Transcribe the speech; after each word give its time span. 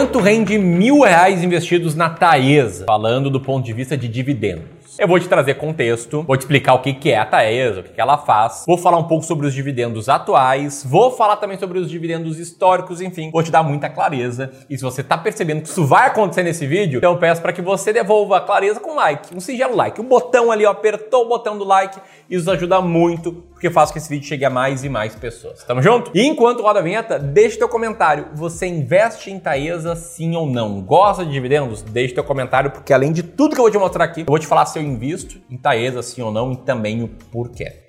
Quanto 0.00 0.18
rende 0.18 0.56
mil 0.56 1.02
reais 1.02 1.44
investidos 1.44 1.94
na 1.94 2.08
Taesa? 2.08 2.86
Falando 2.86 3.28
do 3.28 3.38
ponto 3.38 3.66
de 3.66 3.74
vista 3.74 3.98
de 3.98 4.08
dividendos. 4.08 4.98
Eu 4.98 5.06
vou 5.06 5.20
te 5.20 5.28
trazer 5.28 5.54
contexto, 5.56 6.22
vou 6.22 6.38
te 6.38 6.40
explicar 6.40 6.72
o 6.72 6.78
que, 6.78 7.10
é 7.10 7.18
a 7.18 7.26
Taesa, 7.26 7.80
o 7.80 7.82
que, 7.82 8.00
ela 8.00 8.16
faz, 8.16 8.64
vou 8.66 8.78
falar 8.78 8.96
um 8.96 9.04
pouco 9.04 9.26
sobre 9.26 9.46
os 9.46 9.52
dividendos 9.52 10.08
atuais, 10.08 10.82
vou 10.88 11.10
falar 11.10 11.36
também 11.36 11.58
sobre 11.58 11.78
os 11.78 11.90
dividendos 11.90 12.38
históricos, 12.38 13.02
enfim, 13.02 13.30
vou 13.30 13.42
te 13.42 13.50
dar 13.50 13.62
muita 13.62 13.90
clareza. 13.90 14.50
E 14.70 14.76
se 14.78 14.82
você 14.82 15.04
tá 15.04 15.18
percebendo 15.18 15.60
que 15.60 15.68
isso 15.68 15.84
vai 15.84 16.06
acontecer 16.06 16.44
nesse 16.44 16.66
vídeo, 16.66 16.96
então 16.96 17.12
eu 17.12 17.18
peço 17.18 17.42
para 17.42 17.52
que 17.52 17.60
você 17.60 17.92
devolva 17.92 18.38
a 18.38 18.40
clareza 18.40 18.80
com 18.80 18.94
like, 18.94 19.36
um 19.36 19.40
singelo 19.40 19.76
like, 19.76 20.00
um 20.00 20.08
botão 20.08 20.50
ali, 20.50 20.64
ó, 20.64 20.70
apertou 20.70 21.26
o 21.26 21.28
botão 21.28 21.58
do 21.58 21.64
like, 21.64 22.00
isso 22.30 22.50
ajuda 22.50 22.80
muito 22.80 23.44
porque 23.60 23.68
faz 23.68 23.90
com 23.90 23.92
que 23.92 23.98
esse 23.98 24.08
vídeo 24.08 24.26
chegue 24.26 24.42
a 24.46 24.48
mais 24.48 24.84
e 24.84 24.88
mais 24.88 25.14
pessoas. 25.14 25.62
Tamo 25.64 25.82
junto? 25.82 26.10
E 26.14 26.26
enquanto 26.26 26.62
roda 26.62 26.78
a 26.78 26.82
vinheta, 26.82 27.18
deixe 27.18 27.58
teu 27.58 27.68
comentário. 27.68 28.28
Você 28.32 28.66
investe 28.66 29.30
em 29.30 29.38
Taesa 29.38 29.94
sim 29.94 30.34
ou 30.34 30.46
não? 30.46 30.80
Gosta 30.80 31.26
de 31.26 31.30
dividendos? 31.30 31.82
Deixe 31.82 32.14
teu 32.14 32.24
comentário, 32.24 32.70
porque 32.70 32.90
além 32.90 33.12
de 33.12 33.22
tudo 33.22 33.54
que 33.54 33.60
eu 33.60 33.64
vou 33.64 33.70
te 33.70 33.76
mostrar 33.76 34.04
aqui, 34.04 34.22
eu 34.22 34.26
vou 34.26 34.38
te 34.38 34.46
falar 34.46 34.64
se 34.64 34.78
eu 34.78 34.82
invisto 34.82 35.38
em 35.50 35.58
Taesa 35.58 36.02
sim 36.02 36.22
ou 36.22 36.32
não 36.32 36.52
e 36.52 36.56
também 36.56 37.02
o 37.02 37.08
porquê. 37.30 37.84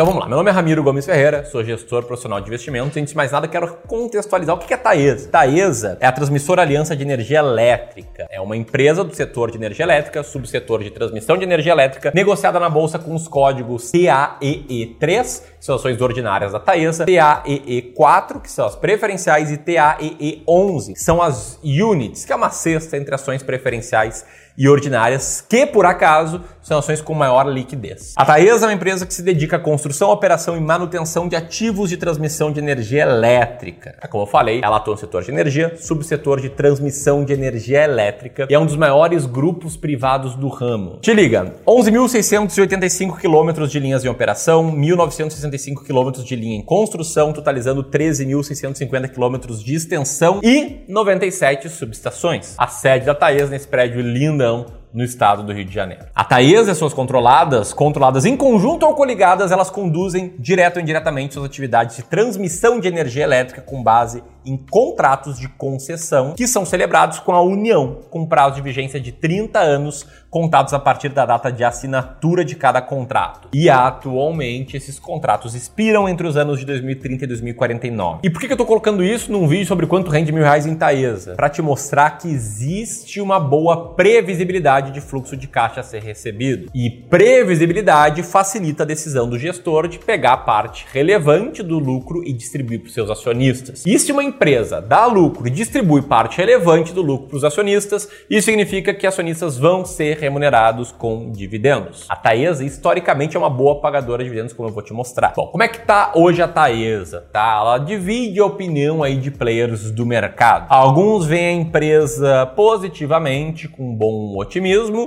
Então 0.00 0.06
vamos 0.06 0.22
lá, 0.22 0.26
meu 0.26 0.38
nome 0.38 0.48
é 0.48 0.54
Ramiro 0.54 0.82
Gomes 0.82 1.04
Ferreira, 1.04 1.44
sou 1.44 1.62
gestor 1.62 2.02
profissional 2.04 2.40
de 2.40 2.46
investimentos 2.46 2.96
antes 2.96 3.10
de 3.10 3.16
mais 3.18 3.32
nada 3.32 3.46
quero 3.46 3.76
contextualizar 3.86 4.56
o 4.56 4.58
que 4.58 4.72
é 4.72 4.76
Taesa. 4.78 5.28
Taesa 5.28 5.98
é 6.00 6.06
a 6.06 6.10
transmissora 6.10 6.62
Aliança 6.62 6.96
de 6.96 7.02
Energia 7.02 7.40
Elétrica. 7.40 8.26
É 8.30 8.40
uma 8.40 8.56
empresa 8.56 9.04
do 9.04 9.14
setor 9.14 9.50
de 9.50 9.58
energia 9.58 9.84
elétrica, 9.84 10.22
subsetor 10.22 10.82
de 10.82 10.90
transmissão 10.90 11.36
de 11.36 11.44
energia 11.44 11.72
elétrica, 11.72 12.12
negociada 12.14 12.58
na 12.58 12.70
bolsa 12.70 12.98
com 12.98 13.14
os 13.14 13.28
códigos 13.28 13.92
TAEE3, 13.92 15.42
que 15.58 15.66
são 15.66 15.74
ações 15.74 16.00
ordinárias 16.00 16.52
da 16.52 16.60
Taesa, 16.60 17.04
TAEE4, 17.04 18.40
que 18.40 18.50
são 18.50 18.64
as 18.64 18.76
preferenciais, 18.76 19.52
e 19.52 19.58
TAEE11, 19.58 20.94
que 20.94 21.00
são 21.00 21.20
as 21.20 21.60
units, 21.62 22.24
que 22.24 22.32
é 22.32 22.36
uma 22.36 22.48
cesta 22.48 22.96
entre 22.96 23.14
ações 23.14 23.42
preferenciais 23.42 24.24
e 24.60 24.68
ordinárias, 24.68 25.42
que 25.48 25.64
por 25.64 25.86
acaso 25.86 26.42
são 26.60 26.78
ações 26.78 27.00
com 27.00 27.14
maior 27.14 27.48
liquidez. 27.48 28.12
A 28.14 28.26
Taesa 28.26 28.66
é 28.66 28.68
uma 28.68 28.74
empresa 28.74 29.06
que 29.06 29.14
se 29.14 29.22
dedica 29.22 29.56
à 29.56 29.58
construção, 29.58 30.10
operação 30.10 30.54
e 30.54 30.60
manutenção 30.60 31.26
de 31.26 31.34
ativos 31.34 31.88
de 31.88 31.96
transmissão 31.96 32.52
de 32.52 32.60
energia 32.60 33.00
elétrica. 33.00 33.96
Como 34.10 34.24
eu 34.24 34.26
falei, 34.26 34.60
ela 34.62 34.76
atua 34.76 34.92
no 34.92 35.00
setor 35.00 35.22
de 35.22 35.30
energia, 35.30 35.74
subsetor 35.78 36.42
de 36.42 36.50
transmissão 36.50 37.24
de 37.24 37.32
energia 37.32 37.84
elétrica 37.84 38.46
e 38.50 38.54
é 38.54 38.58
um 38.58 38.66
dos 38.66 38.76
maiores 38.76 39.24
grupos 39.24 39.78
privados 39.78 40.34
do 40.34 40.48
ramo. 40.48 40.98
Te 41.00 41.14
liga, 41.14 41.54
11.685 41.66 43.18
quilômetros 43.18 43.70
de 43.70 43.80
linhas 43.80 44.04
em 44.04 44.08
operação, 44.08 44.70
1.965 44.76 45.86
quilômetros 45.86 46.22
de 46.22 46.36
linha 46.36 46.58
em 46.58 46.62
construção, 46.62 47.32
totalizando 47.32 47.82
13.650 47.82 49.08
quilômetros 49.08 49.64
de 49.64 49.74
extensão 49.74 50.38
e 50.42 50.84
97 50.86 51.70
subestações. 51.70 52.54
A 52.58 52.66
sede 52.66 53.06
da 53.06 53.14
Taesa 53.14 53.50
nesse 53.50 53.66
prédio 53.66 54.02
lindão 54.50 54.79
no 54.92 55.04
estado 55.04 55.42
do 55.42 55.52
Rio 55.52 55.64
de 55.64 55.72
Janeiro. 55.72 56.06
A 56.14 56.24
Taesa 56.24 56.72
e 56.72 56.74
suas 56.74 56.92
controladas, 56.92 57.72
controladas 57.72 58.24
em 58.24 58.36
conjunto 58.36 58.86
ou 58.86 58.94
coligadas, 58.94 59.52
elas 59.52 59.70
conduzem 59.70 60.34
direto 60.38 60.76
ou 60.76 60.82
indiretamente 60.82 61.34
suas 61.34 61.46
atividades 61.46 61.96
de 61.96 62.02
transmissão 62.02 62.80
de 62.80 62.88
energia 62.88 63.24
elétrica 63.24 63.60
com 63.60 63.82
base 63.82 64.22
em 64.44 64.56
contratos 64.56 65.38
de 65.38 65.48
concessão 65.48 66.32
que 66.34 66.46
são 66.46 66.64
celebrados 66.64 67.18
com 67.18 67.32
a 67.32 67.42
União, 67.42 67.98
com 68.10 68.26
prazo 68.26 68.56
de 68.56 68.62
vigência 68.62 68.98
de 68.98 69.12
30 69.12 69.58
anos, 69.58 70.06
contados 70.30 70.72
a 70.72 70.78
partir 70.78 71.10
da 71.10 71.26
data 71.26 71.50
de 71.50 71.62
assinatura 71.64 72.44
de 72.44 72.54
cada 72.54 72.80
contrato. 72.80 73.48
E 73.52 73.68
atualmente 73.68 74.76
esses 74.76 74.98
contratos 74.98 75.54
expiram 75.54 76.08
entre 76.08 76.26
os 76.26 76.36
anos 76.36 76.60
de 76.60 76.66
2030 76.66 77.24
e 77.24 77.26
2049. 77.26 78.20
E 78.22 78.30
por 78.30 78.40
que 78.40 78.46
eu 78.46 78.52
estou 78.52 78.66
colocando 78.66 79.04
isso 79.04 79.30
num 79.30 79.46
vídeo 79.46 79.66
sobre 79.66 79.86
quanto 79.86 80.10
rende 80.10 80.32
mil 80.32 80.42
reais 80.42 80.66
em 80.66 80.74
Taesa? 80.74 81.34
Para 81.34 81.50
te 81.50 81.60
mostrar 81.60 82.18
que 82.18 82.28
existe 82.28 83.20
uma 83.20 83.38
boa 83.38 83.90
previsibilidade 83.94 84.79
de 84.88 85.00
fluxo 85.00 85.36
de 85.36 85.46
caixa 85.46 85.80
a 85.80 85.82
ser 85.82 86.02
recebido. 86.02 86.70
E 86.74 86.88
previsibilidade 86.88 88.22
facilita 88.22 88.82
a 88.82 88.86
decisão 88.86 89.28
do 89.28 89.38
gestor 89.38 89.86
de 89.88 89.98
pegar 89.98 90.32
a 90.32 90.36
parte 90.38 90.86
relevante 90.92 91.62
do 91.62 91.78
lucro 91.78 92.22
e 92.24 92.32
distribuir 92.32 92.80
para 92.80 92.88
os 92.88 92.94
seus 92.94 93.10
acionistas. 93.10 93.84
E 93.84 93.98
se 93.98 94.12
uma 94.12 94.24
empresa 94.24 94.80
dá 94.80 95.06
lucro 95.06 95.46
e 95.46 95.50
distribui 95.50 96.02
parte 96.02 96.38
relevante 96.38 96.92
do 96.92 97.02
lucro 97.02 97.28
para 97.28 97.36
os 97.36 97.44
acionistas, 97.44 98.08
isso 98.30 98.46
significa 98.46 98.94
que 98.94 99.06
acionistas 99.06 99.58
vão 99.58 99.84
ser 99.84 100.16
remunerados 100.16 100.92
com 100.92 101.30
dividendos. 101.30 102.06
A 102.08 102.16
Taesa, 102.16 102.64
historicamente, 102.64 103.36
é 103.36 103.38
uma 103.38 103.50
boa 103.50 103.80
pagadora 103.80 104.22
de 104.22 104.30
dividendos, 104.30 104.52
como 104.52 104.68
eu 104.68 104.72
vou 104.72 104.82
te 104.82 104.92
mostrar. 104.92 105.32
Bom, 105.36 105.48
como 105.48 105.62
é 105.62 105.68
que 105.68 105.80
tá 105.80 106.12
hoje 106.14 106.40
a 106.40 106.48
Taesa? 106.48 107.26
Tá? 107.32 107.58
Ela 107.60 107.78
divide 107.78 108.40
a 108.40 108.46
opinião 108.46 109.02
aí 109.02 109.16
de 109.16 109.30
players 109.30 109.90
do 109.90 110.06
mercado. 110.06 110.66
Alguns 110.68 111.26
veem 111.26 111.58
a 111.58 111.62
empresa 111.62 112.46
positivamente, 112.54 113.68
com 113.68 113.90
um 113.90 113.94
bom 113.94 114.38
otimismo, 114.38 114.60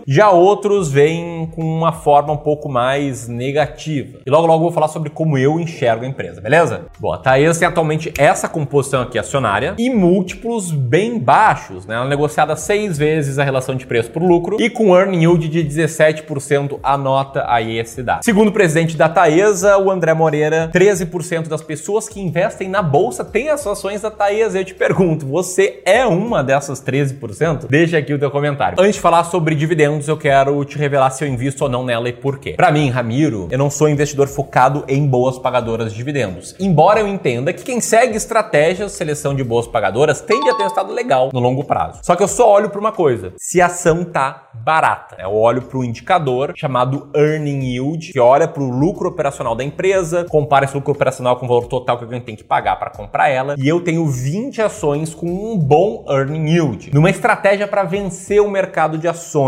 já 0.07 0.29
outros 0.29 0.91
veem 0.91 1.46
com 1.47 1.62
uma 1.62 1.91
forma 1.91 2.34
um 2.34 2.38
pouco 2.38 2.69
mais 2.69 3.28
negativa. 3.28 4.19
E 4.25 4.29
logo 4.29 4.47
logo 4.47 4.63
vou 4.63 4.72
falar 4.72 4.88
sobre 4.88 5.09
como 5.09 5.38
eu 5.38 5.59
enxergo 5.59 6.06
a 6.06 6.07
empresa, 6.07 6.41
beleza? 6.41 6.85
Bom, 7.00 7.13
a 7.13 7.18
Taesa 7.18 7.59
tem 7.59 7.68
atualmente 7.68 8.13
essa 8.18 8.47
composição 8.47 9.01
aqui 9.01 9.18
acionária 9.18 9.75
e 9.78 9.90
múltiplos 9.90 10.72
bem 10.72 11.19
baixos, 11.19 11.85
né? 11.85 11.96
Ela 11.96 12.06
é 12.06 12.09
negociada 12.09 12.56
seis 12.56 12.97
vezes 12.97 13.40
a 13.40 13.44
relação 13.44 13.75
de 13.75 13.85
preço 13.85 14.12
por 14.12 14.22
lucro 14.22 14.57
e 14.59 14.69
com 14.69 14.96
earning 14.96 15.22
yield 15.22 15.47
de 15.47 15.63
17% 15.63 16.80
anota 16.84 17.45
aí 17.47 17.78
esse 17.78 18.01
dado. 18.03 18.24
Segundo 18.24 18.50
o 18.50 18.51
presidente 18.51 18.97
da 18.97 19.09
Taesa, 19.09 19.78
o 19.78 19.90
André 19.90 20.13
Moreira, 20.13 20.69
13% 20.74 21.47
das 21.47 21.62
pessoas 21.62 22.07
que 22.07 22.19
investem 22.19 22.69
na 22.69 22.81
bolsa 22.81 23.24
têm 23.24 23.50
as 23.50 23.66
ações 23.66 24.01
da 24.01 24.12
Taesa. 24.12 24.59
Eu 24.59 24.66
te 24.66 24.74
pergunto, 24.74 25.25
você 25.25 25.81
é 25.85 26.06
uma 26.06 26.44
dessas 26.44 26.81
13%? 26.81 27.68
Deixa 27.68 27.97
aqui 27.97 28.13
o 28.13 28.19
teu 28.19 28.31
comentário. 28.31 28.78
Antes 28.80 28.95
de 28.95 29.01
falar 29.01 29.24
sobre 29.25 29.53
dividendos, 29.56 30.08
eu 30.08 30.18
quero 30.18 30.64
te 30.66 30.78
revelar 30.78 31.09
se 31.12 31.24
eu 31.24 31.28
invisto 31.28 31.64
ou 31.64 31.69
não 31.69 31.84
nela 31.84 32.09
e 32.09 32.14
por 32.14 32.40
quê. 32.40 32.53
Para 32.56 32.72
mim, 32.72 32.90
Ramiro, 32.90 33.47
eu 33.52 33.58
não 33.58 33.69
sou 33.69 33.90
investidor 33.90 34.28
focado 34.28 34.84
em 34.88 35.08
boas 35.08 35.38
pagadoras 35.38 35.91
de 35.91 35.97
dividendos. 35.97 36.56
Embora 36.59 37.00
eu 37.00 37.08
entenda 37.08 37.53
que 37.53 37.63
quem 37.63 37.80
segue 37.81 38.16
estratégias 38.16 38.92
seleção 38.92 39.36
de 39.36 39.44
boas 39.44 39.68
pagadoras 39.68 40.22
tende 40.22 40.50
a 40.50 40.56
ter 40.56 40.63
um 40.63 40.68
estado 40.68 40.94
legal 40.94 41.30
no 41.34 41.40
longo 41.40 41.63
prazo. 41.63 42.00
Só 42.03 42.16
que 42.16 42.24
eu 42.24 42.28
só 42.28 42.52
olho 42.52 42.69
para 42.69 42.80
uma 42.80 42.92
coisa: 42.92 43.34
se 43.38 43.62
a 43.62 43.68
ação 43.68 44.03
tá 44.03 44.50
barata. 44.53 45.18
Eu 45.19 45.34
olho 45.34 45.62
para 45.62 45.78
o 45.78 45.84
indicador 45.84 46.53
chamado 46.56 47.09
Earning 47.16 47.63
Yield, 47.66 48.13
que 48.13 48.19
olha 48.19 48.47
para 48.47 48.62
o 48.62 48.69
lucro 48.69 49.09
operacional 49.09 49.56
da 49.56 49.63
empresa, 49.63 50.25
compara 50.30 50.66
esse 50.66 50.75
lucro 50.75 50.92
operacional 50.92 51.38
com 51.38 51.46
o 51.46 51.50
valor 51.50 51.68
total 51.68 51.97
que 51.97 52.03
alguém 52.03 52.22
tem 52.22 52.36
que 52.36 52.44
pagar 52.44 52.78
para 52.78 52.92
comprar 52.92 53.30
ela, 53.30 53.56
e 53.58 53.68
eu 53.68 53.81
tenho 53.81 54.06
20 54.06 54.62
ações 54.62 55.13
com 55.13 55.25
um 55.25 55.58
bom 55.58 56.06
Earning 56.08 56.50
Yield. 56.50 56.92
Numa 56.94 57.09
estratégia 57.09 57.68
para 57.68 57.84
vencer 57.84 58.42
o 58.42 58.50
mercado 58.50 58.97
de 58.97 59.08
ações. 59.08 59.43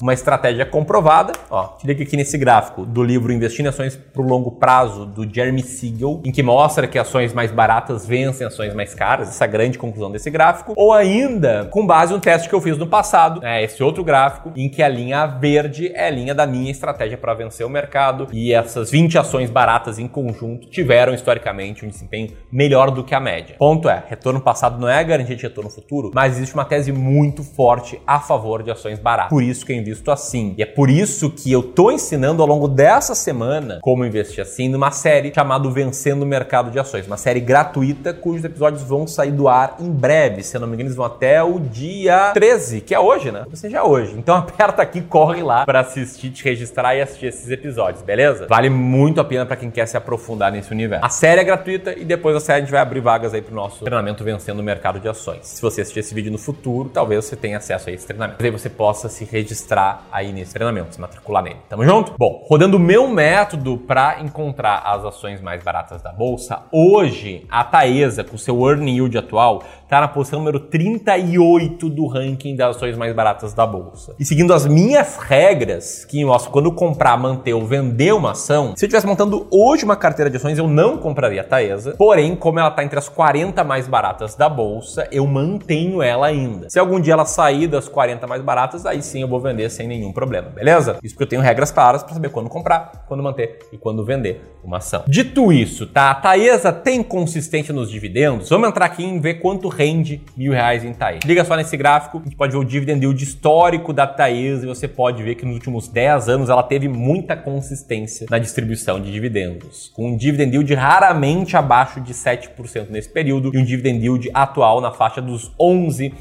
Uma 0.00 0.14
estratégia 0.14 0.64
comprovada, 0.64 1.32
ó, 1.50 1.68
te 1.78 1.86
liga 1.86 2.02
aqui 2.02 2.16
nesse 2.16 2.38
gráfico 2.38 2.84
do 2.84 3.02
livro 3.02 3.32
Investindo 3.32 3.66
em 3.66 3.68
Ações 3.68 3.96
para 3.96 4.22
o 4.22 4.26
Longo 4.26 4.52
Prazo, 4.52 5.06
do 5.06 5.28
Jeremy 5.32 5.62
Siegel, 5.62 6.20
em 6.24 6.32
que 6.32 6.42
mostra 6.42 6.86
que 6.86 6.98
ações 6.98 7.32
mais 7.32 7.50
baratas 7.50 8.06
vencem 8.06 8.46
ações 8.46 8.74
mais 8.74 8.94
caras, 8.94 9.28
essa 9.28 9.44
é 9.44 9.48
grande 9.48 9.78
conclusão 9.78 10.10
desse 10.10 10.30
gráfico, 10.30 10.74
ou 10.76 10.92
ainda 10.92 11.66
com 11.70 11.86
base 11.86 12.12
no 12.12 12.20
teste 12.20 12.48
que 12.48 12.54
eu 12.54 12.60
fiz 12.60 12.78
no 12.78 12.86
passado, 12.86 13.40
né, 13.40 13.62
esse 13.62 13.82
outro 13.82 14.04
gráfico, 14.04 14.52
em 14.56 14.68
que 14.68 14.82
a 14.82 14.88
linha 14.88 15.26
verde 15.26 15.92
é 15.94 16.06
a 16.06 16.10
linha 16.10 16.34
da 16.34 16.46
minha 16.46 16.70
estratégia 16.70 17.18
para 17.18 17.34
vencer 17.34 17.66
o 17.66 17.70
mercado 17.70 18.28
e 18.32 18.52
essas 18.52 18.90
20 18.90 19.18
ações 19.18 19.50
baratas 19.50 19.98
em 19.98 20.08
conjunto 20.08 20.68
tiveram 20.68 21.14
historicamente 21.14 21.84
um 21.84 21.88
desempenho 21.88 22.30
melhor 22.50 22.90
do 22.90 23.04
que 23.04 23.14
a 23.14 23.20
média. 23.20 23.56
Ponto 23.58 23.88
é, 23.88 24.02
retorno 24.08 24.40
passado 24.40 24.80
não 24.80 24.88
é 24.88 25.02
garantia 25.02 25.36
de 25.36 25.42
retorno 25.42 25.70
futuro, 25.70 26.10
mas 26.14 26.36
existe 26.36 26.54
uma 26.54 26.64
tese 26.64 26.92
muito 26.92 27.42
forte 27.42 28.00
a 28.06 28.20
favor 28.20 28.62
de 28.62 28.70
ações 28.70 28.98
baratas. 28.98 29.33
Por 29.34 29.42
isso 29.42 29.66
que 29.66 29.72
eu 29.72 29.76
invisto 29.76 30.12
assim. 30.12 30.54
E 30.56 30.62
é 30.62 30.66
por 30.66 30.88
isso 30.88 31.28
que 31.28 31.50
eu 31.50 31.60
tô 31.60 31.90
ensinando 31.90 32.40
ao 32.40 32.46
longo 32.46 32.68
dessa 32.68 33.16
semana 33.16 33.80
como 33.82 34.04
investir 34.04 34.40
assim 34.40 34.68
numa 34.68 34.92
série 34.92 35.34
chamada 35.34 35.68
Vencendo 35.68 36.22
o 36.22 36.26
Mercado 36.26 36.70
de 36.70 36.78
Ações, 36.78 37.04
uma 37.08 37.16
série 37.16 37.40
gratuita 37.40 38.14
cujos 38.14 38.44
episódios 38.44 38.84
vão 38.84 39.08
sair 39.08 39.32
do 39.32 39.48
ar 39.48 39.78
em 39.80 39.90
breve. 39.90 40.44
Se 40.44 40.56
eu 40.56 40.60
não 40.60 40.68
me 40.68 40.74
engano, 40.74 40.86
eles 40.86 40.94
vão 40.94 41.04
até 41.04 41.42
o 41.42 41.58
dia 41.58 42.30
13, 42.32 42.82
que 42.82 42.94
é 42.94 43.00
hoje, 43.00 43.32
né? 43.32 43.44
Ou 43.50 43.56
seja, 43.56 43.82
hoje. 43.82 44.14
Então 44.16 44.36
aperta 44.38 44.82
aqui, 44.82 45.00
corre 45.00 45.42
lá 45.42 45.66
para 45.66 45.80
assistir, 45.80 46.30
te 46.30 46.44
registrar 46.44 46.94
e 46.94 47.00
assistir 47.00 47.26
esses 47.26 47.50
episódios, 47.50 48.04
beleza? 48.04 48.46
Vale 48.48 48.70
muito 48.70 49.20
a 49.20 49.24
pena 49.24 49.44
para 49.44 49.56
quem 49.56 49.68
quer 49.68 49.86
se 49.86 49.96
aprofundar 49.96 50.52
nesse 50.52 50.70
universo. 50.70 51.04
A 51.04 51.08
série 51.08 51.40
é 51.40 51.44
gratuita 51.44 51.92
e 51.98 52.04
depois 52.04 52.36
da 52.36 52.40
série 52.40 52.58
a 52.58 52.60
gente 52.60 52.70
vai 52.70 52.80
abrir 52.80 53.00
vagas 53.00 53.34
aí 53.34 53.42
pro 53.42 53.52
nosso 53.52 53.82
treinamento 53.82 54.22
vencendo 54.22 54.60
o 54.60 54.62
mercado 54.62 55.00
de 55.00 55.08
ações. 55.08 55.48
Se 55.48 55.60
você 55.60 55.80
assistir 55.80 55.98
esse 55.98 56.14
vídeo 56.14 56.30
no 56.30 56.38
futuro, 56.38 56.88
talvez 56.88 57.24
você 57.24 57.34
tenha 57.34 57.56
acesso 57.56 57.90
a 57.90 57.92
esse 57.92 58.06
treinamento. 58.06 58.44
Aí 58.44 58.50
você 58.50 58.68
possa 58.68 59.08
se 59.14 59.24
registrar 59.24 60.06
aí 60.12 60.32
nesse 60.32 60.52
treinamento, 60.52 60.94
se 60.94 61.00
matricular 61.00 61.42
nele. 61.42 61.56
Tamo 61.68 61.84
junto? 61.84 62.14
Bom, 62.18 62.44
rodando 62.48 62.76
o 62.76 62.80
meu 62.80 63.08
método 63.08 63.78
para 63.78 64.20
encontrar 64.20 64.82
as 64.84 65.04
ações 65.04 65.40
mais 65.40 65.62
baratas 65.62 66.02
da 66.02 66.12
bolsa, 66.12 66.62
hoje 66.72 67.46
a 67.50 67.64
Taesa, 67.64 68.24
com 68.24 68.36
seu 68.36 68.68
earning 68.68 68.96
yield 68.96 69.16
atual, 69.16 69.62
está 69.82 70.00
na 70.00 70.08
posição 70.08 70.40
número 70.40 70.58
38 70.58 71.88
do 71.88 72.06
ranking 72.06 72.56
das 72.56 72.76
ações 72.76 72.96
mais 72.96 73.14
baratas 73.14 73.54
da 73.54 73.64
bolsa. 73.64 74.14
E 74.18 74.24
seguindo 74.24 74.52
as 74.52 74.66
minhas 74.66 75.16
regras, 75.16 76.04
que 76.04 76.24
mostram 76.24 76.52
quando 76.52 76.72
comprar, 76.72 77.16
manter 77.16 77.54
ou 77.54 77.64
vender 77.64 78.12
uma 78.12 78.32
ação, 78.32 78.74
se 78.76 78.84
eu 78.84 78.88
estivesse 78.88 79.06
montando 79.06 79.46
hoje 79.50 79.84
uma 79.84 79.96
carteira 79.96 80.28
de 80.28 80.36
ações, 80.36 80.58
eu 80.58 80.66
não 80.66 80.98
compraria 80.98 81.42
a 81.42 81.44
Taesa. 81.44 81.94
Porém, 81.96 82.34
como 82.34 82.58
ela 82.58 82.70
está 82.70 82.82
entre 82.82 82.98
as 82.98 83.08
40 83.08 83.62
mais 83.62 83.86
baratas 83.86 84.34
da 84.34 84.48
bolsa, 84.48 85.06
eu 85.12 85.26
mantenho 85.26 86.02
ela 86.02 86.26
ainda. 86.26 86.68
Se 86.70 86.78
algum 86.78 86.98
dia 86.98 87.12
ela 87.12 87.24
sair 87.24 87.68
das 87.68 87.88
40 87.88 88.26
mais 88.26 88.42
baratas, 88.42 88.84
aí 88.84 89.02
sim 89.04 89.22
eu 89.22 89.28
vou 89.28 89.40
vender 89.40 89.70
sem 89.70 89.86
nenhum 89.86 90.12
problema, 90.12 90.48
beleza? 90.48 90.98
Isso 91.02 91.14
porque 91.14 91.24
eu 91.24 91.28
tenho 91.28 91.42
regras 91.42 91.70
claras 91.70 92.02
para 92.02 92.14
saber 92.14 92.30
quando 92.30 92.48
comprar, 92.48 93.04
quando 93.06 93.22
manter 93.22 93.58
e 93.72 93.78
quando 93.78 94.04
vender 94.04 94.40
uma 94.62 94.78
ação. 94.78 95.04
Dito 95.06 95.52
isso, 95.52 95.86
tá? 95.86 96.10
A 96.10 96.14
Taesa 96.14 96.72
tem 96.72 97.02
consistência 97.02 97.72
nos 97.72 97.90
dividendos? 97.90 98.48
Vamos 98.48 98.68
entrar 98.68 98.86
aqui 98.86 99.04
e 99.04 99.18
ver 99.18 99.34
quanto 99.34 99.68
rende 99.68 100.22
mil 100.36 100.52
reais 100.52 100.84
em 100.84 100.92
Taesa. 100.92 101.20
Liga 101.24 101.44
só 101.44 101.56
nesse 101.56 101.76
gráfico, 101.76 102.18
a 102.18 102.22
gente 102.22 102.36
pode 102.36 102.52
ver 102.52 102.58
o 102.58 102.64
dividend 102.64 103.04
yield 103.04 103.22
histórico 103.22 103.92
da 103.92 104.06
Taesa 104.06 104.64
e 104.64 104.66
você 104.66 104.88
pode 104.88 105.22
ver 105.22 105.34
que 105.34 105.44
nos 105.44 105.54
últimos 105.54 105.88
10 105.88 106.28
anos 106.28 106.48
ela 106.48 106.62
teve 106.62 106.88
muita 106.88 107.36
consistência 107.36 108.26
na 108.30 108.38
distribuição 108.38 109.00
de 109.00 109.12
dividendos, 109.12 109.90
com 109.94 110.08
um 110.08 110.16
dividend 110.16 110.52
yield 110.54 110.74
raramente 110.74 111.56
abaixo 111.56 112.00
de 112.00 112.14
7% 112.14 112.88
nesse 112.90 113.08
período 113.08 113.50
e 113.54 113.58
um 113.58 113.64
dividend 113.64 114.02
yield 114.02 114.30
atual 114.32 114.80
na 114.80 114.90
faixa 114.90 115.20
dos 115.20 115.52
11%. 115.60 116.12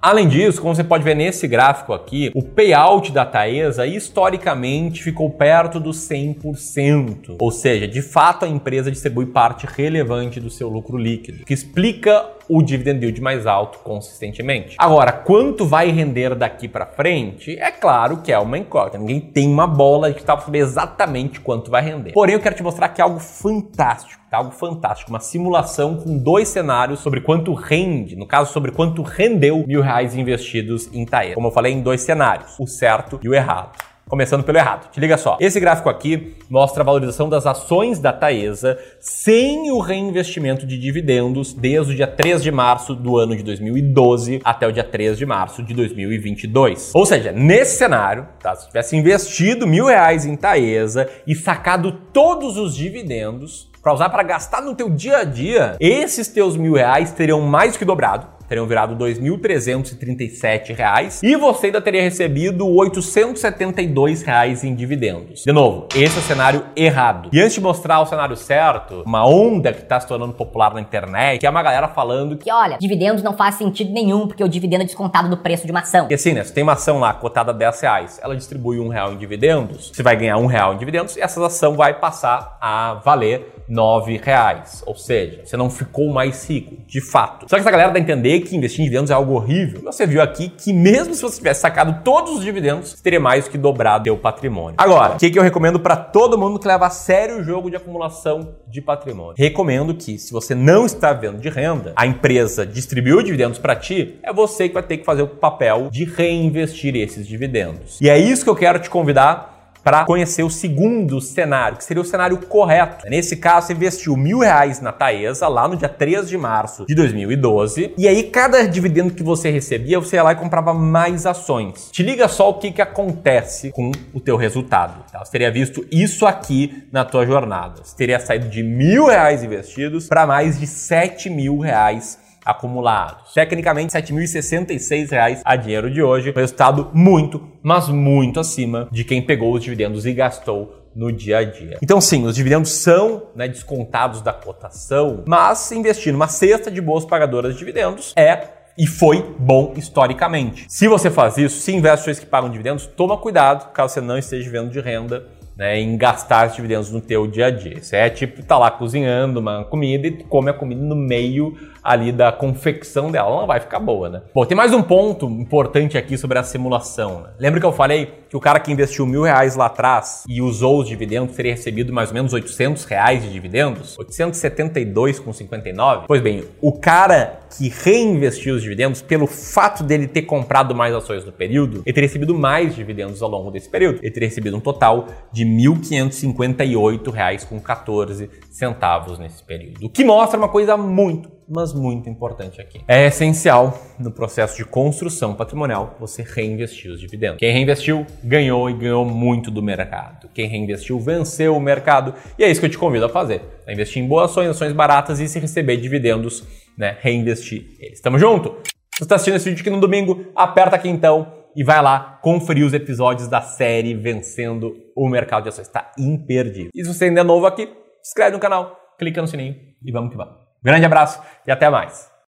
Além 0.00 0.28
disso, 0.28 0.60
como 0.60 0.74
você 0.74 0.84
pode 0.84 1.02
ver 1.02 1.14
nesse 1.14 1.48
gráfico 1.48 1.92
aqui, 1.92 2.30
o 2.34 2.42
payout 2.42 3.10
da 3.10 3.26
Taesa 3.26 3.86
historicamente 3.86 5.02
ficou 5.02 5.28
perto 5.30 5.80
dos 5.80 5.98
100%. 6.08 7.36
Ou 7.38 7.50
seja, 7.50 7.88
de 7.88 8.00
fato 8.00 8.44
a 8.44 8.48
empresa 8.48 8.90
distribui 8.90 9.26
parte 9.26 9.66
relevante 9.66 10.38
do 10.38 10.50
seu 10.50 10.68
lucro 10.68 10.96
líquido, 10.96 11.44
que 11.44 11.54
explica 11.54 12.24
o 12.48 12.62
dividend 12.62 13.04
yield 13.04 13.20
mais 13.20 13.46
alto 13.46 13.78
consistentemente. 13.78 14.76
Agora, 14.78 15.12
quanto 15.12 15.66
vai 15.66 15.90
render 15.90 16.34
daqui 16.34 16.68
para 16.68 16.86
frente? 16.86 17.58
É 17.58 17.70
claro 17.70 18.18
que 18.18 18.32
é 18.32 18.38
uma 18.38 18.58
incógnita. 18.58 18.98
Ninguém 18.98 19.20
tem 19.20 19.48
uma 19.48 19.66
bola 19.66 20.08
de 20.08 20.14
cristal 20.14 20.36
para 20.36 20.46
saber 20.46 20.58
exatamente 20.58 21.40
quanto 21.40 21.70
vai 21.70 21.82
render. 21.82 22.12
Porém, 22.12 22.34
eu 22.34 22.40
quero 22.40 22.54
te 22.54 22.62
mostrar 22.62 22.88
que 22.88 23.00
é 23.00 23.04
algo 23.04 23.18
fantástico, 23.18 24.22
tá? 24.30 24.38
algo 24.38 24.50
fantástico, 24.50 25.10
uma 25.10 25.20
simulação 25.20 25.96
com 25.96 26.18
dois 26.18 26.48
cenários 26.48 27.00
sobre 27.00 27.20
quanto 27.20 27.52
rende, 27.54 28.16
no 28.16 28.26
caso 28.26 28.52
sobre 28.52 28.72
quanto 28.72 29.02
rendeu 29.02 29.64
mil 29.66 29.80
reais 29.80 30.16
investidos 30.16 30.88
em 30.92 31.04
Taer. 31.04 31.34
Como 31.34 31.48
eu 31.48 31.52
falei, 31.52 31.72
em 31.72 31.82
dois 31.82 32.02
cenários, 32.02 32.56
o 32.58 32.66
certo 32.66 33.18
e 33.22 33.28
o 33.28 33.34
errado. 33.34 33.93
Começando 34.14 34.44
pelo 34.44 34.58
errado. 34.58 34.92
Te 34.92 35.00
liga 35.00 35.18
só. 35.18 35.36
Esse 35.40 35.58
gráfico 35.58 35.88
aqui 35.88 36.36
mostra 36.48 36.84
a 36.84 36.86
valorização 36.86 37.28
das 37.28 37.46
ações 37.46 37.98
da 37.98 38.12
Taesa 38.12 38.78
sem 39.00 39.72
o 39.72 39.80
reinvestimento 39.80 40.64
de 40.64 40.78
dividendos 40.78 41.52
desde 41.52 41.92
o 41.92 41.96
dia 41.96 42.06
3 42.06 42.40
de 42.40 42.52
março 42.52 42.94
do 42.94 43.18
ano 43.18 43.34
de 43.34 43.42
2012 43.42 44.40
até 44.44 44.68
o 44.68 44.72
dia 44.72 44.84
3 44.84 45.18
de 45.18 45.26
março 45.26 45.64
de 45.64 45.74
2022. 45.74 46.92
Ou 46.94 47.04
seja, 47.04 47.32
nesse 47.32 47.76
cenário, 47.76 48.28
tá? 48.40 48.54
se 48.54 48.68
tivesse 48.68 48.96
investido 48.96 49.66
mil 49.66 49.86
reais 49.86 50.24
em 50.24 50.36
Taesa 50.36 51.10
e 51.26 51.34
sacado 51.34 51.90
todos 52.12 52.56
os 52.56 52.76
dividendos 52.76 53.68
para 53.82 53.94
usar 53.94 54.10
para 54.10 54.22
gastar 54.22 54.62
no 54.62 54.76
teu 54.76 54.88
dia 54.88 55.18
a 55.18 55.24
dia, 55.24 55.76
esses 55.80 56.28
teus 56.28 56.56
mil 56.56 56.74
reais 56.74 57.10
teriam 57.10 57.40
mais 57.40 57.76
que 57.76 57.84
dobrado 57.84 58.33
teriam 58.48 58.66
virado 58.66 58.94
R$ 58.94 59.14
2.337 59.14 61.20
e 61.22 61.36
você 61.36 61.66
ainda 61.66 61.80
teria 61.80 62.02
recebido 62.02 62.68
872 62.68 64.22
reais 64.22 64.64
em 64.64 64.74
dividendos. 64.74 65.44
De 65.44 65.52
novo, 65.52 65.88
esse 65.94 66.16
é 66.16 66.20
o 66.20 66.22
cenário 66.22 66.64
errado. 66.76 67.28
E 67.32 67.40
antes 67.40 67.54
de 67.54 67.60
mostrar 67.60 68.00
o 68.00 68.06
cenário 68.06 68.36
certo, 68.36 69.02
uma 69.06 69.26
onda 69.26 69.72
que 69.72 69.82
está 69.82 70.00
se 70.00 70.06
tornando 70.06 70.32
popular 70.32 70.74
na 70.74 70.80
internet, 70.80 71.40
que 71.40 71.46
é 71.46 71.50
uma 71.50 71.62
galera 71.62 71.88
falando 71.88 72.36
que, 72.36 72.50
olha, 72.50 72.78
dividendos 72.78 73.22
não 73.22 73.36
faz 73.36 73.56
sentido 73.56 73.92
nenhum, 73.92 74.26
porque 74.26 74.42
o 74.42 74.48
dividendo 74.48 74.82
é 74.82 74.86
descontado 74.86 75.28
do 75.28 75.36
preço 75.36 75.66
de 75.66 75.72
uma 75.72 75.80
ação. 75.80 76.08
E 76.10 76.14
assim, 76.14 76.32
né? 76.32 76.44
Se 76.44 76.52
tem 76.52 76.62
uma 76.62 76.72
ação 76.72 76.98
lá 76.98 77.12
cotada 77.12 77.50
a 77.50 77.54
10 77.54 77.80
reais, 77.80 78.20
ela 78.22 78.36
distribui 78.36 78.78
um 78.78 78.88
real 78.88 79.12
em 79.12 79.18
dividendos, 79.18 79.90
você 79.94 80.02
vai 80.02 80.16
ganhar 80.16 80.36
um 80.36 80.46
real 80.46 80.74
em 80.74 80.78
dividendos 80.78 81.16
e 81.16 81.20
essa 81.20 81.44
ação 81.44 81.76
vai 81.76 81.94
passar 81.94 82.56
a 82.60 82.94
valer 83.04 83.54
nove 83.68 84.20
reais. 84.22 84.82
Ou 84.86 84.94
seja, 84.94 85.42
você 85.44 85.56
não 85.56 85.70
ficou 85.70 86.12
mais 86.12 86.48
rico, 86.48 86.76
de 86.86 87.00
fato. 87.00 87.46
Só 87.48 87.56
que 87.56 87.60
essa 87.60 87.70
galera 87.70 87.90
dá 87.90 87.98
a 87.98 88.02
entender 88.02 88.33
que 88.40 88.56
investir 88.56 88.80
em 88.80 88.84
dividendos 88.84 89.10
é 89.10 89.14
algo 89.14 89.34
horrível. 89.34 89.82
Você 89.82 90.06
viu 90.06 90.22
aqui 90.22 90.48
que 90.48 90.72
mesmo 90.72 91.14
se 91.14 91.22
você 91.22 91.36
tivesse 91.36 91.60
sacado 91.60 92.02
todos 92.02 92.38
os 92.38 92.44
dividendos, 92.44 92.90
você 92.90 93.02
teria 93.02 93.20
mais 93.20 93.46
que 93.48 93.58
dobrado 93.58 94.04
seu 94.04 94.16
patrimônio. 94.16 94.76
Agora, 94.78 95.14
o 95.14 95.18
que, 95.18 95.30
que 95.30 95.38
eu 95.38 95.42
recomendo 95.42 95.80
para 95.80 95.96
todo 95.96 96.38
mundo 96.38 96.58
que 96.58 96.68
leva 96.68 96.86
a 96.86 96.90
sério 96.90 97.38
o 97.38 97.44
jogo 97.44 97.68
de 97.68 97.76
acumulação 97.76 98.54
de 98.68 98.80
patrimônio? 98.80 99.34
Recomendo 99.36 99.94
que, 99.94 100.18
se 100.18 100.32
você 100.32 100.54
não 100.54 100.86
está 100.86 101.12
vendo 101.12 101.38
de 101.38 101.48
renda, 101.48 101.92
a 101.96 102.06
empresa 102.06 102.64
distribuiu 102.64 103.22
dividendos 103.22 103.58
para 103.58 103.76
ti, 103.76 104.18
é 104.22 104.32
você 104.32 104.68
que 104.68 104.74
vai 104.74 104.82
ter 104.82 104.98
que 104.98 105.04
fazer 105.04 105.22
o 105.22 105.28
papel 105.28 105.88
de 105.90 106.04
reinvestir 106.04 106.94
esses 106.96 107.26
dividendos. 107.26 108.00
E 108.00 108.08
é 108.08 108.18
isso 108.18 108.44
que 108.44 108.50
eu 108.50 108.56
quero 108.56 108.78
te 108.78 108.88
convidar 108.88 109.53
para 109.84 110.04
conhecer 110.06 110.42
o 110.42 110.50
segundo 110.50 111.20
cenário, 111.20 111.76
que 111.76 111.84
seria 111.84 112.02
o 112.02 112.06
cenário 112.06 112.38
correto. 112.38 113.04
Nesse 113.08 113.36
caso, 113.36 113.66
você 113.66 113.74
investiu 113.74 114.16
mil 114.16 114.38
reais 114.38 114.80
na 114.80 114.90
Taesa 114.90 115.46
lá 115.46 115.68
no 115.68 115.76
dia 115.76 115.88
3 115.88 116.28
de 116.28 116.38
março 116.38 116.86
de 116.86 116.94
2012, 116.94 117.92
e 117.98 118.08
aí 118.08 118.24
cada 118.24 118.66
dividendo 118.66 119.12
que 119.12 119.22
você 119.22 119.50
recebia, 119.50 120.00
você 120.00 120.16
ia 120.16 120.22
lá 120.22 120.32
e 120.32 120.36
comprava 120.36 120.72
mais 120.72 121.26
ações. 121.26 121.90
Te 121.92 122.02
liga 122.02 122.26
só 122.26 122.48
o 122.48 122.54
que, 122.54 122.72
que 122.72 122.80
acontece 122.80 123.70
com 123.70 123.92
o 124.14 124.20
teu 124.20 124.36
resultado. 124.36 125.04
Tá? 125.12 125.22
Você 125.22 125.32
teria 125.32 125.52
visto 125.52 125.86
isso 125.92 126.26
aqui 126.26 126.84
na 126.90 127.04
tua 127.04 127.26
jornada. 127.26 127.82
Você 127.84 127.94
teria 127.94 128.18
saído 128.18 128.48
de 128.48 128.62
mil 128.62 129.06
reais 129.06 129.44
investidos 129.44 130.08
para 130.08 130.26
mais 130.26 130.58
de 130.58 130.66
sete 130.66 131.28
mil 131.28 131.58
reais 131.58 132.23
acumulados. 132.44 133.32
Tecnicamente, 133.32 133.94
R$ 133.94 134.02
7.066 134.02 135.40
a 135.44 135.56
dinheiro 135.56 135.90
de 135.90 136.02
hoje, 136.02 136.30
resultado 136.30 136.90
muito, 136.92 137.40
mas 137.62 137.88
muito 137.88 138.40
acima 138.40 138.88
de 138.90 139.04
quem 139.04 139.22
pegou 139.22 139.54
os 139.54 139.62
dividendos 139.62 140.06
e 140.06 140.12
gastou 140.12 140.84
no 140.94 141.10
dia 141.10 141.38
a 141.38 141.44
dia. 141.44 141.78
Então, 141.82 142.00
sim, 142.00 142.24
os 142.24 142.36
dividendos 142.36 142.70
são 142.70 143.24
né, 143.34 143.48
descontados 143.48 144.20
da 144.20 144.32
cotação, 144.32 145.24
mas 145.26 145.72
investir 145.72 146.12
numa 146.12 146.28
cesta 146.28 146.70
de 146.70 146.80
boas 146.80 147.04
pagadoras 147.04 147.54
de 147.54 147.58
dividendos 147.58 148.12
é 148.16 148.48
e 148.76 148.86
foi 148.86 149.34
bom 149.38 149.72
historicamente. 149.76 150.66
Se 150.68 150.88
você 150.88 151.10
faz 151.10 151.38
isso, 151.38 151.60
se 151.60 151.72
investe 151.72 152.12
que 152.14 152.26
pagam 152.26 152.50
dividendos, 152.50 152.86
toma 152.86 153.16
cuidado 153.16 153.72
caso 153.72 153.94
você 153.94 154.00
não 154.00 154.18
esteja 154.18 154.44
vivendo 154.44 154.70
de 154.70 154.80
renda 154.80 155.26
né, 155.56 155.80
em 155.80 155.96
gastar 155.96 156.48
os 156.48 156.56
dividendos 156.56 156.90
no 156.90 157.00
teu 157.00 157.26
dia 157.26 157.46
a 157.46 157.50
dia. 157.50 157.78
Isso 157.78 157.94
é 157.94 158.10
tipo, 158.10 158.42
tá 158.42 158.58
lá 158.58 158.70
cozinhando 158.70 159.40
uma 159.40 159.64
comida 159.64 160.06
e 160.06 160.24
come 160.24 160.50
a 160.50 160.54
comida 160.54 160.82
no 160.82 160.96
meio 160.96 161.56
ali 161.82 162.10
da 162.10 162.32
confecção 162.32 163.10
dela. 163.10 163.28
Ela 163.28 163.40
não 163.40 163.46
vai 163.46 163.60
ficar 163.60 163.78
boa, 163.78 164.08
né? 164.08 164.22
Bom, 164.34 164.44
tem 164.44 164.56
mais 164.56 164.72
um 164.72 164.82
ponto 164.82 165.26
importante 165.26 165.96
aqui 165.96 166.16
sobre 166.18 166.38
a 166.38 166.42
simulação. 166.42 167.20
Né? 167.20 167.28
Lembra 167.38 167.60
que 167.60 167.66
eu 167.66 167.72
falei 167.72 168.23
que 168.34 168.36
o 168.36 168.40
cara 168.40 168.58
que 168.58 168.72
investiu 168.72 169.06
mil 169.06 169.22
reais 169.22 169.54
lá 169.54 169.66
atrás 169.66 170.24
e 170.28 170.42
usou 170.42 170.80
os 170.80 170.88
dividendos 170.88 171.36
teria 171.36 171.52
recebido 171.52 171.92
mais 171.92 172.08
ou 172.08 172.14
menos 172.14 172.32
800 172.32 172.84
reais 172.84 173.22
de 173.22 173.30
dividendos? 173.30 173.96
872,59? 173.96 176.02
Pois 176.08 176.20
bem, 176.20 176.42
o 176.60 176.72
cara 176.72 177.38
que 177.56 177.68
reinvestiu 177.68 178.56
os 178.56 178.62
dividendos, 178.62 179.00
pelo 179.00 179.28
fato 179.28 179.84
dele 179.84 180.08
ter 180.08 180.22
comprado 180.22 180.74
mais 180.74 180.92
ações 180.92 181.24
no 181.24 181.30
período, 181.30 181.84
ele 181.86 181.94
teria 181.94 182.08
recebido 182.08 182.34
mais 182.34 182.74
dividendos 182.74 183.22
ao 183.22 183.30
longo 183.30 183.52
desse 183.52 183.68
período. 183.68 184.00
Ele 184.02 184.10
teria 184.10 184.28
recebido 184.28 184.56
um 184.56 184.60
total 184.60 185.06
de 185.30 185.44
R$ 185.44 185.68
1.558,14 185.68 188.30
centavos 188.50 189.16
nesse 189.16 189.44
período. 189.44 189.86
O 189.86 189.88
que 189.88 190.04
mostra 190.04 190.36
uma 190.36 190.48
coisa 190.48 190.76
muito, 190.76 191.30
mas 191.48 191.72
muito 191.72 192.08
importante 192.08 192.60
aqui. 192.60 192.80
É 192.88 193.06
essencial 193.06 193.78
no 193.98 194.10
processo 194.10 194.56
de 194.56 194.64
construção 194.64 195.34
patrimonial 195.34 195.96
você 195.98 196.22
reinvestir 196.22 196.90
os 196.90 197.00
dividendos. 197.00 197.38
Quem 197.38 197.52
reinvestiu 197.52 198.06
ganhou 198.22 198.68
e 198.68 198.72
ganhou 198.72 199.04
muito 199.04 199.50
do 199.50 199.62
mercado. 199.62 200.28
Quem 200.34 200.48
reinvestiu 200.48 200.98
venceu 200.98 201.56
o 201.56 201.60
mercado 201.60 202.14
e 202.38 202.44
é 202.44 202.50
isso 202.50 202.60
que 202.60 202.66
eu 202.66 202.70
te 202.70 202.78
convido 202.78 203.06
a 203.06 203.08
fazer. 203.08 203.42
A 203.66 203.72
investir 203.72 204.02
em 204.02 204.06
boas 204.06 204.30
ações, 204.30 204.48
ações 204.48 204.72
baratas 204.72 205.20
e 205.20 205.28
se 205.28 205.38
receber 205.38 205.76
dividendos, 205.76 206.44
né, 206.76 206.96
reinvestir 207.00 207.76
eles. 207.80 208.00
Tamo 208.00 208.18
junto? 208.18 208.56
Se 208.94 208.98
você 208.98 209.04
está 209.04 209.14
assistindo 209.16 209.36
esse 209.36 209.48
vídeo 209.50 209.62
aqui 209.62 209.70
no 209.70 209.80
domingo, 209.80 210.26
aperta 210.36 210.76
aqui 210.76 210.88
então 210.88 211.44
e 211.56 211.62
vai 211.62 211.80
lá 211.82 212.18
conferir 212.22 212.64
os 212.64 212.74
episódios 212.74 213.28
da 213.28 213.40
série 213.40 213.94
Vencendo 213.94 214.76
o 214.96 215.08
Mercado 215.08 215.44
de 215.44 215.48
Ações. 215.48 215.66
Está 215.66 215.92
imperdível. 215.98 216.70
E 216.74 216.84
se 216.84 216.92
você 216.92 217.06
ainda 217.06 217.20
é 217.20 217.24
novo 217.24 217.46
aqui, 217.46 217.66
se 217.66 218.10
inscreve 218.10 218.32
no 218.32 218.40
canal, 218.40 218.76
clica 218.98 219.20
no 219.20 219.28
sininho 219.28 219.56
e 219.82 219.92
vamos 219.92 220.10
que 220.10 220.16
vamos. 220.16 220.43
Grande 220.64 220.86
abraço 220.86 221.20
e 221.46 221.52
até 221.52 221.68
mais. 221.68 222.13